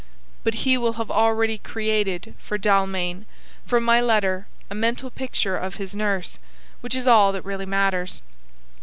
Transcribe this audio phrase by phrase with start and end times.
[0.43, 3.27] But he will have already created for Dalmain,
[3.67, 6.39] from my letter, a mental picture of his nurse;
[6.79, 8.23] which is all that really matters.